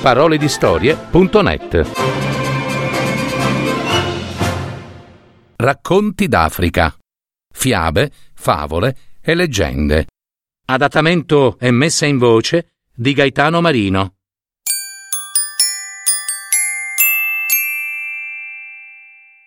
paroledistorie.net 0.00 1.90
Racconti 5.56 6.26
d'Africa. 6.26 6.96
Fiabe, 7.52 8.10
favole 8.32 8.96
e 9.20 9.34
leggende. 9.34 10.06
Adattamento 10.68 11.58
e 11.58 11.70
messa 11.70 12.06
in 12.06 12.16
voce 12.16 12.76
di 12.94 13.12
Gaetano 13.12 13.60
Marino. 13.60 14.14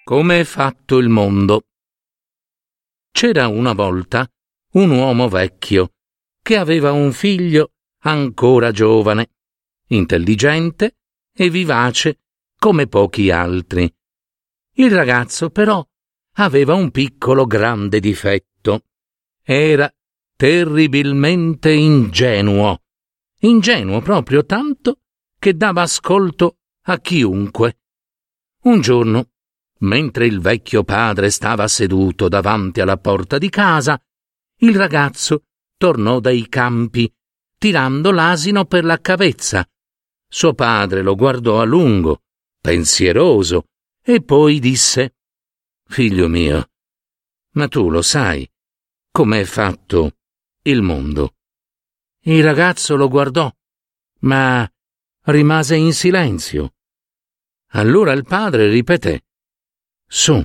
Come 0.04 0.40
è 0.40 0.44
fatto 0.44 1.00
il 1.00 1.10
mondo? 1.10 1.64
C'era 3.12 3.48
una 3.48 3.74
volta 3.74 4.30
un 4.74 4.92
uomo 4.92 5.28
vecchio 5.30 5.94
che 6.44 6.58
aveva 6.58 6.92
un 6.92 7.12
figlio 7.12 7.72
ancora 8.04 8.70
giovane, 8.72 9.30
intelligente 9.96 10.98
e 11.36 11.50
vivace 11.50 12.20
come 12.58 12.88
pochi 12.88 13.30
altri. 13.32 13.92
Il 14.76 14.92
ragazzo 14.92 15.50
però 15.50 15.86
aveva 16.38 16.74
un 16.74 16.92
piccolo 16.92 17.46
grande 17.46 18.00
difetto. 18.00 18.86
Era 19.44 19.92
terribilmente 20.36 21.72
ingenuo. 21.72 22.82
Ingenuo 23.40 24.02
proprio 24.02 24.46
tanto 24.46 25.02
che 25.38 25.56
dava 25.56 25.82
ascolto 25.82 26.58
a 26.84 27.00
chiunque. 27.00 27.80
Un 28.64 28.80
giorno, 28.80 29.32
mentre 29.80 30.26
il 30.26 30.40
vecchio 30.40 30.84
padre 30.84 31.30
stava 31.30 31.68
seduto 31.68 32.30
davanti 32.30 32.80
alla 32.80 32.98
porta 32.98 33.38
di 33.38 33.50
casa, 33.50 34.02
il 34.60 34.76
ragazzo 34.76 35.44
tornò 35.78 36.22
dai 36.22 36.48
campi, 36.48 37.14
tirando 37.58 38.12
l'asino 38.12 38.66
per 38.66 38.86
la 38.86 39.00
cavezza. 39.02 39.68
Suo 40.34 40.56
padre 40.56 41.04
lo 41.04 41.14
guardò 41.14 41.62
a 41.62 41.64
lungo, 41.64 42.24
pensieroso, 42.60 43.68
e 44.02 44.24
poi 44.24 44.58
disse 44.58 45.18
Figlio 45.86 46.28
mio, 46.28 46.72
ma 47.52 47.68
tu 47.68 47.92
lo 47.92 48.02
sai 48.02 48.52
com'è 49.12 49.44
fatto 49.44 50.18
il 50.64 50.82
mondo? 50.82 51.36
Il 52.22 52.44
ragazzo 52.44 52.96
lo 52.96 53.10
guardò, 53.10 53.48
ma 54.22 54.68
rimase 55.26 55.76
in 55.76 55.94
silenzio. 55.94 56.78
Allora 57.74 58.12
il 58.14 58.24
padre 58.24 58.70
ripeté 58.70 59.28
Su, 60.08 60.44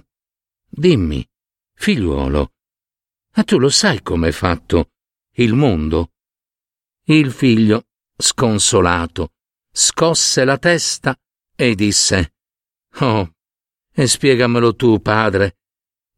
dimmi, 0.69 1.27
figliuolo, 1.73 2.53
ma 3.37 3.43
tu 3.43 3.59
lo 3.59 3.71
sai 3.71 4.03
com'è 4.03 4.33
fatto 4.33 4.91
il 5.37 5.55
mondo? 5.55 6.13
Il 7.05 7.33
figlio, 7.33 7.87
sconsolato, 8.19 9.33
scosse 9.79 10.45
la 10.45 10.59
testa 10.59 11.17
e 11.55 11.77
disse 11.77 12.35
Oh, 12.99 13.33
e 13.93 14.07
spiegamelo 14.09 14.75
tu, 14.75 15.01
padre, 15.01 15.59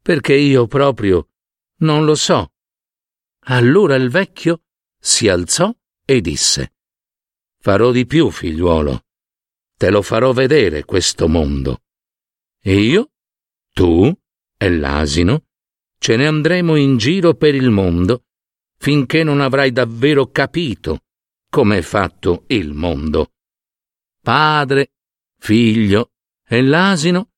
perché 0.01 0.33
io 0.33 0.65
proprio 0.65 1.29
non 1.81 2.03
lo 2.03 2.15
so. 2.15 2.53
Allora 3.45 3.95
il 3.95 4.09
vecchio 4.09 4.63
si 4.99 5.27
alzò 5.27 5.71
e 6.03 6.21
disse 6.21 6.73
Farò 7.59 7.91
di 7.91 8.07
più, 8.07 8.31
figliuolo. 8.31 9.05
Te 9.77 9.91
lo 9.91 10.01
farò 10.01 10.31
vedere 10.31 10.83
questo 10.83 11.27
mondo. 11.27 11.83
E 12.59 12.79
io, 12.79 13.11
tu 13.71 14.11
e 14.57 14.69
l'asino 14.71 15.45
ce 15.99 16.15
ne 16.15 16.25
andremo 16.25 16.75
in 16.75 16.97
giro 16.97 17.35
per 17.35 17.53
il 17.53 17.69
mondo 17.69 18.25
finché 18.77 19.23
non 19.23 19.39
avrai 19.39 19.71
davvero 19.71 20.31
capito 20.31 21.03
come 21.47 21.77
è 21.77 21.81
fatto 21.83 22.45
il 22.47 22.73
mondo. 22.73 23.33
Padre, 24.21 24.91
figlio 25.39 26.11
e 26.47 26.61
l'asino 26.61 27.29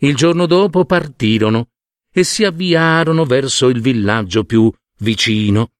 il 0.00 0.14
giorno 0.14 0.44
dopo 0.44 0.84
partirono 0.84 1.70
e 2.12 2.24
si 2.24 2.44
avviarono 2.44 3.24
verso 3.24 3.68
il 3.68 3.80
villaggio 3.80 4.44
più 4.44 4.70
vicino. 4.98 5.72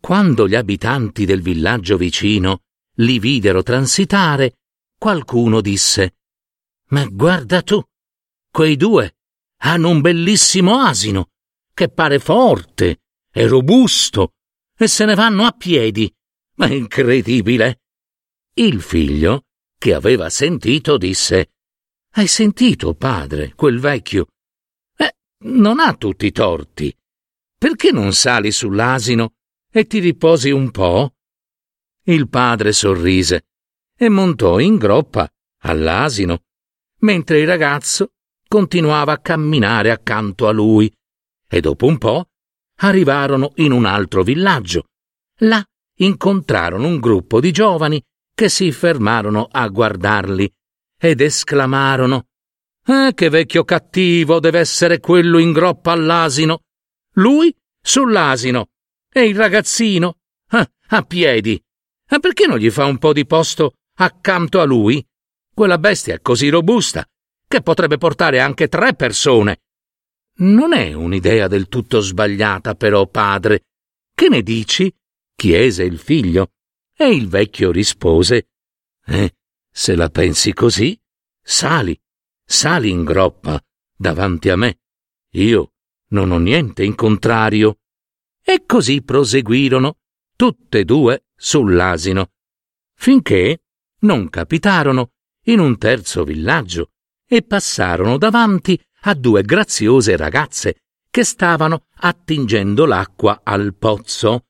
Quando 0.00 0.48
gli 0.48 0.54
abitanti 0.54 1.26
del 1.26 1.42
villaggio 1.42 1.98
vicino 1.98 2.62
li 2.96 3.18
videro 3.18 3.62
transitare, 3.62 4.60
qualcuno 4.96 5.60
disse 5.60 6.16
Ma 6.88 7.04
guarda 7.06 7.62
tu, 7.62 7.82
quei 8.50 8.76
due 8.76 9.16
hanno 9.60 9.90
un 9.90 10.00
bellissimo 10.00 10.78
asino 10.78 11.30
che 11.74 11.90
pare 11.90 12.18
forte 12.18 13.02
e 13.30 13.46
robusto 13.46 14.32
e 14.76 14.86
se 14.86 15.04
ne 15.04 15.14
vanno 15.14 15.44
a 15.44 15.52
piedi. 15.52 16.10
Ma 16.54 16.66
incredibile. 16.66 17.82
Il 18.54 18.80
figlio, 18.80 19.44
che 19.78 19.94
aveva 19.94 20.28
sentito, 20.28 20.98
disse 20.98 21.52
Hai 22.14 22.26
sentito, 22.26 22.94
padre, 22.94 23.54
quel 23.54 23.78
vecchio? 23.78 24.26
Eh, 24.96 25.14
non 25.44 25.78
ha 25.78 25.94
tutti 25.94 26.26
i 26.26 26.32
torti. 26.32 26.94
Perché 27.56 27.92
non 27.92 28.12
sali 28.12 28.50
sull'asino 28.50 29.34
e 29.70 29.86
ti 29.86 30.00
riposi 30.00 30.50
un 30.50 30.70
po'? 30.70 31.14
Il 32.04 32.28
padre 32.28 32.72
sorrise 32.72 33.46
e 33.96 34.08
montò 34.08 34.58
in 34.58 34.76
groppa 34.76 35.28
all'asino, 35.62 36.44
mentre 37.00 37.40
il 37.40 37.46
ragazzo 37.46 38.12
continuava 38.48 39.12
a 39.12 39.18
camminare 39.18 39.90
accanto 39.90 40.48
a 40.48 40.52
lui 40.52 40.92
e 41.48 41.60
dopo 41.60 41.86
un 41.86 41.98
po' 41.98 42.30
arrivarono 42.80 43.52
in 43.56 43.72
un 43.72 43.84
altro 43.84 44.22
villaggio. 44.22 44.86
Là 45.40 45.64
incontrarono 46.00 46.86
un 46.86 46.98
gruppo 46.98 47.40
di 47.40 47.50
giovani 47.52 48.02
che 48.38 48.48
si 48.48 48.70
fermarono 48.70 49.48
a 49.50 49.66
guardarli 49.66 50.48
ed 50.96 51.20
esclamarono 51.20 52.26
Eh, 52.86 53.12
che 53.12 53.28
vecchio 53.30 53.64
cattivo 53.64 54.38
deve 54.38 54.60
essere 54.60 55.00
quello 55.00 55.38
in 55.38 55.50
groppa 55.50 55.90
all'asino! 55.90 56.60
Lui 57.14 57.52
sull'asino 57.82 58.68
e 59.12 59.26
il 59.26 59.34
ragazzino 59.34 60.18
ah, 60.50 60.70
a 60.90 61.02
piedi. 61.02 61.60
Ma 62.10 62.20
perché 62.20 62.46
non 62.46 62.58
gli 62.58 62.70
fa 62.70 62.84
un 62.84 62.98
po' 62.98 63.12
di 63.12 63.26
posto 63.26 63.72
accanto 63.96 64.60
a 64.60 64.64
lui? 64.64 65.04
Quella 65.52 65.78
bestia 65.78 66.14
è 66.14 66.20
così 66.20 66.48
robusta 66.48 67.04
che 67.44 67.60
potrebbe 67.60 67.98
portare 67.98 68.38
anche 68.38 68.68
tre 68.68 68.94
persone. 68.94 69.62
Non 70.36 70.72
è 70.72 70.92
un'idea 70.92 71.48
del 71.48 71.66
tutto 71.66 71.98
sbagliata, 71.98 72.76
però, 72.76 73.08
padre. 73.08 73.64
Che 74.14 74.28
ne 74.28 74.42
dici? 74.42 74.94
chiese 75.34 75.82
il 75.82 75.98
figlio. 75.98 76.52
E 77.00 77.14
il 77.14 77.28
vecchio 77.28 77.70
rispose 77.70 78.48
Eh, 79.06 79.36
se 79.70 79.94
la 79.94 80.10
pensi 80.10 80.52
così, 80.52 81.00
sali, 81.40 81.96
sali 82.44 82.90
in 82.90 83.04
groppa 83.04 83.62
davanti 83.96 84.48
a 84.48 84.56
me. 84.56 84.80
Io 85.34 85.74
non 86.08 86.32
ho 86.32 86.38
niente 86.38 86.82
in 86.82 86.96
contrario. 86.96 87.78
E 88.42 88.64
così 88.66 89.02
proseguirono, 89.02 89.98
tutte 90.34 90.80
e 90.80 90.84
due 90.84 91.26
sull'asino, 91.36 92.32
finché 92.94 93.62
non 94.00 94.28
capitarono 94.28 95.12
in 95.44 95.60
un 95.60 95.78
terzo 95.78 96.24
villaggio 96.24 96.90
e 97.24 97.42
passarono 97.42 98.18
davanti 98.18 98.76
a 99.02 99.14
due 99.14 99.42
graziose 99.42 100.16
ragazze 100.16 100.82
che 101.08 101.22
stavano 101.22 101.86
attingendo 101.98 102.86
l'acqua 102.86 103.42
al 103.44 103.74
pozzo. 103.76 104.46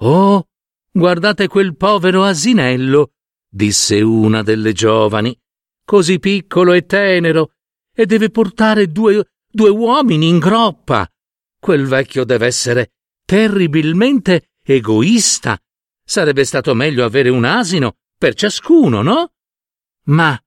Oh, 0.00 0.48
guardate 0.96 1.46
quel 1.46 1.76
povero 1.76 2.24
asinello, 2.24 3.12
disse 3.46 4.00
una 4.00 4.42
delle 4.42 4.72
giovani, 4.72 5.38
così 5.84 6.18
piccolo 6.18 6.72
e 6.72 6.86
tenero, 6.86 7.52
e 7.94 8.06
deve 8.06 8.30
portare 8.30 8.86
due, 8.86 9.32
due 9.46 9.68
uomini 9.68 10.26
in 10.28 10.38
groppa. 10.38 11.06
Quel 11.60 11.86
vecchio 11.86 12.24
deve 12.24 12.46
essere 12.46 12.92
terribilmente 13.26 14.52
egoista. 14.62 15.58
Sarebbe 16.02 16.44
stato 16.44 16.74
meglio 16.74 17.04
avere 17.04 17.28
un 17.28 17.44
asino 17.44 17.96
per 18.16 18.34
ciascuno, 18.34 19.02
no? 19.02 19.32
Ma, 20.04 20.38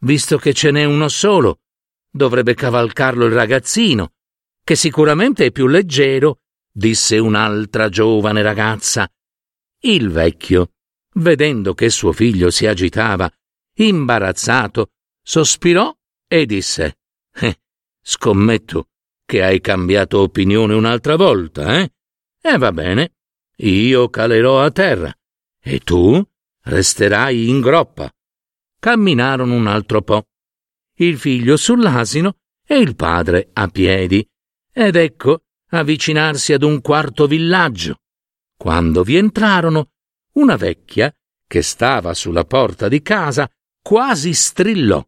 visto 0.00 0.36
che 0.36 0.52
ce 0.52 0.70
n'è 0.70 0.84
uno 0.84 1.08
solo, 1.08 1.60
dovrebbe 2.10 2.52
cavalcarlo 2.52 3.24
il 3.24 3.32
ragazzino, 3.32 4.12
che 4.62 4.76
sicuramente 4.76 5.46
è 5.46 5.50
più 5.50 5.66
leggero, 5.66 6.40
disse 6.70 7.16
un'altra 7.16 7.88
giovane 7.88 8.42
ragazza. 8.42 9.10
Il 9.80 10.10
vecchio, 10.10 10.72
vedendo 11.14 11.74
che 11.74 11.88
suo 11.90 12.12
figlio 12.12 12.50
si 12.50 12.66
agitava, 12.66 13.30
imbarazzato, 13.76 14.90
sospirò 15.22 15.94
e 16.26 16.46
disse 16.46 16.98
eh, 17.34 17.60
Scommetto 18.02 18.88
che 19.24 19.42
hai 19.42 19.60
cambiato 19.60 20.20
opinione 20.20 20.74
un'altra 20.74 21.16
volta, 21.16 21.80
eh? 21.80 21.92
E 22.40 22.56
va 22.56 22.72
bene, 22.72 23.12
io 23.56 24.08
calerò 24.08 24.62
a 24.62 24.70
terra 24.70 25.14
e 25.60 25.80
tu 25.80 26.22
resterai 26.62 27.48
in 27.48 27.60
groppa. 27.60 28.10
Camminarono 28.80 29.54
un 29.54 29.66
altro 29.66 30.02
po' 30.02 30.24
il 31.00 31.18
figlio 31.18 31.56
sull'asino 31.56 32.36
e 32.66 32.78
il 32.78 32.96
padre 32.96 33.50
a 33.52 33.68
piedi, 33.68 34.26
ed 34.72 34.96
ecco 34.96 35.42
avvicinarsi 35.70 36.52
ad 36.52 36.62
un 36.62 36.80
quarto 36.80 37.26
villaggio. 37.26 37.98
Quando 38.58 39.04
vi 39.04 39.14
entrarono, 39.14 39.90
una 40.32 40.56
vecchia, 40.56 41.14
che 41.46 41.62
stava 41.62 42.12
sulla 42.12 42.44
porta 42.44 42.88
di 42.88 43.00
casa, 43.02 43.48
quasi 43.80 44.34
strillò. 44.34 45.02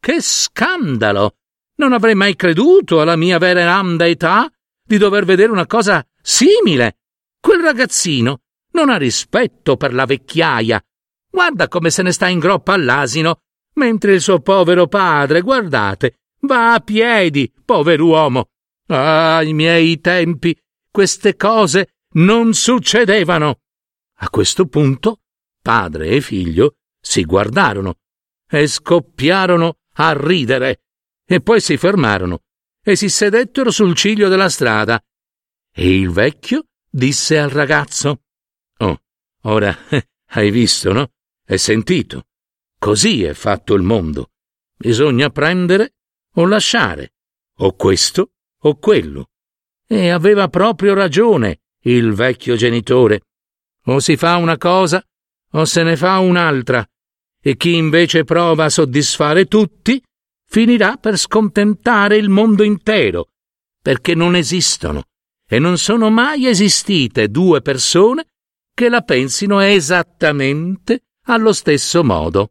Che 0.00 0.20
scandalo! 0.20 1.36
Non 1.76 1.92
avrei 1.92 2.16
mai 2.16 2.34
creduto 2.34 3.00
alla 3.00 3.14
mia 3.14 3.38
veneranda 3.38 4.04
età 4.04 4.50
di 4.84 4.98
dover 4.98 5.24
vedere 5.24 5.52
una 5.52 5.66
cosa 5.66 6.04
simile. 6.20 6.98
Quel 7.40 7.62
ragazzino 7.62 8.40
non 8.72 8.90
ha 8.90 8.96
rispetto 8.96 9.76
per 9.76 9.94
la 9.94 10.04
vecchiaia. 10.04 10.84
Guarda 11.30 11.68
come 11.68 11.90
se 11.90 12.02
ne 12.02 12.10
sta 12.10 12.26
in 12.26 12.40
groppa 12.40 12.72
all'asino, 12.72 13.42
mentre 13.74 14.14
il 14.14 14.20
suo 14.20 14.40
povero 14.40 14.88
padre, 14.88 15.40
guardate, 15.40 16.18
va 16.40 16.74
a 16.74 16.80
piedi, 16.80 17.52
pover'uomo. 17.64 18.48
Ah, 18.88 19.36
ai 19.36 19.52
miei 19.52 20.00
tempi, 20.00 20.58
queste 20.90 21.36
cose 21.36 21.97
non 22.18 22.54
succedevano. 22.54 23.60
A 24.20 24.30
questo 24.30 24.66
punto, 24.66 25.20
padre 25.60 26.08
e 26.08 26.20
figlio 26.20 26.76
si 27.00 27.24
guardarono 27.24 27.98
e 28.48 28.66
scoppiarono 28.66 29.78
a 29.94 30.12
ridere, 30.12 30.82
e 31.24 31.40
poi 31.40 31.60
si 31.60 31.76
fermarono 31.76 32.42
e 32.82 32.96
si 32.96 33.08
sedettero 33.08 33.70
sul 33.70 33.94
ciglio 33.94 34.28
della 34.28 34.48
strada. 34.48 35.02
E 35.72 35.98
il 35.98 36.10
vecchio 36.10 36.64
disse 36.88 37.38
al 37.38 37.50
ragazzo: 37.50 38.22
Oh, 38.78 39.02
ora 39.42 39.76
hai 40.30 40.50
visto, 40.50 40.92
no? 40.92 41.12
Hai 41.46 41.58
sentito? 41.58 42.26
Così 42.78 43.24
è 43.24 43.34
fatto 43.34 43.74
il 43.74 43.82
mondo. 43.82 44.30
Bisogna 44.76 45.30
prendere 45.30 45.94
o 46.34 46.46
lasciare, 46.46 47.14
o 47.58 47.74
questo 47.74 48.32
o 48.62 48.78
quello. 48.78 49.30
E 49.86 50.10
aveva 50.10 50.48
proprio 50.48 50.94
ragione 50.94 51.60
il 51.90 52.12
vecchio 52.12 52.56
genitore. 52.56 53.22
O 53.86 54.00
si 54.00 54.16
fa 54.16 54.36
una 54.36 54.56
cosa 54.56 55.02
o 55.52 55.64
se 55.64 55.82
ne 55.82 55.96
fa 55.96 56.18
un'altra, 56.18 56.86
e 57.40 57.56
chi 57.56 57.74
invece 57.74 58.24
prova 58.24 58.64
a 58.64 58.68
soddisfare 58.68 59.46
tutti 59.46 60.02
finirà 60.46 60.96
per 60.96 61.16
scontentare 61.16 62.16
il 62.16 62.28
mondo 62.28 62.62
intero, 62.62 63.28
perché 63.80 64.14
non 64.14 64.34
esistono 64.34 65.04
e 65.48 65.58
non 65.58 65.78
sono 65.78 66.10
mai 66.10 66.46
esistite 66.46 67.28
due 67.28 67.62
persone 67.62 68.26
che 68.74 68.88
la 68.88 69.00
pensino 69.00 69.60
esattamente 69.60 71.04
allo 71.26 71.52
stesso 71.52 72.04
modo. 72.04 72.50